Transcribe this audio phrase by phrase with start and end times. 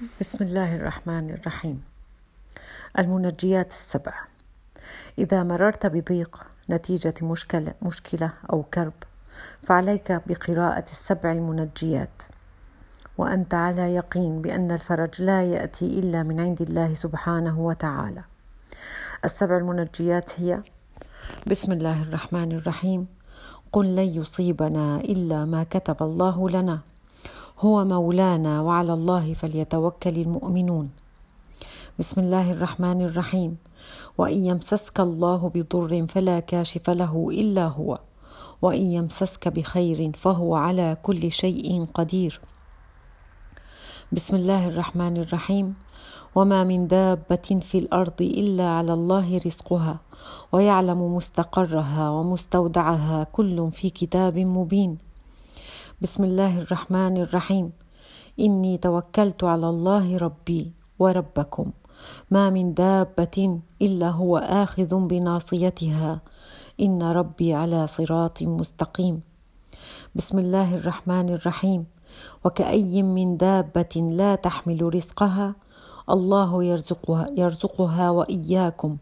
[0.00, 1.82] بسم الله الرحمن الرحيم.
[2.98, 4.12] المنجيات السبع.
[5.18, 8.92] إذا مررت بضيق نتيجة مشكلة, مشكلة أو كرب
[9.62, 12.22] فعليك بقراءة السبع المنجيات.
[13.18, 18.24] وأنت على يقين بأن الفرج لا يأتي إلا من عند الله سبحانه وتعالى.
[19.24, 20.62] السبع المنجيات هي
[21.46, 23.06] بسم الله الرحمن الرحيم.
[23.72, 26.89] قل لن يصيبنا إلا ما كتب الله لنا.
[27.60, 30.90] هو مولانا وعلى الله فليتوكل المؤمنون.
[31.98, 33.56] بسم الله الرحمن الرحيم.
[34.18, 37.98] وإن يمسسك الله بضر فلا كاشف له إلا هو.
[38.62, 42.40] وإن يمسسك بخير فهو على كل شيء قدير.
[44.12, 45.74] بسم الله الرحمن الرحيم.
[46.34, 49.96] وما من دابة في الأرض إلا على الله رزقها
[50.52, 55.09] ويعلم مستقرها ومستودعها كل في كتاب مبين.
[56.02, 57.72] بسم الله الرحمن الرحيم
[58.40, 61.70] اني توكلت على الله ربي وربكم
[62.30, 66.20] ما من دابه الا هو اخذ بناصيتها
[66.80, 69.20] ان ربي على صراط مستقيم
[70.14, 71.86] بسم الله الرحمن الرحيم
[72.44, 75.54] وكأي من دابة لا تحمل رزقها
[76.10, 78.96] الله يرزقها يرزقها وإياكم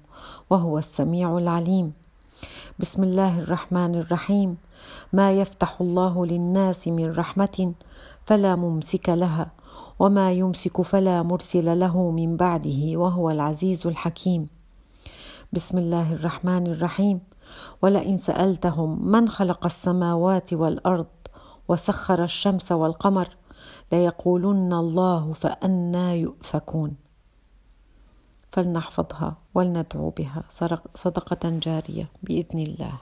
[0.51, 1.93] وهو السميع العليم
[2.81, 4.57] بسم الله الرحمن الرحيم
[5.13, 7.73] ما يفتح الله للناس من رحمه
[8.27, 9.51] فلا ممسك لها
[9.99, 14.49] وما يمسك فلا مرسل له من بعده وهو العزيز الحكيم
[15.53, 17.21] بسم الله الرحمن الرحيم
[17.83, 21.07] ولئن سالتهم من خلق السماوات والارض
[21.69, 23.37] وسخر الشمس والقمر
[23.93, 27.08] ليقولن الله فانى يؤفكون
[28.53, 30.43] فلنحفظها ولندعو بها
[30.95, 32.93] صدقة جارية بإذن الله.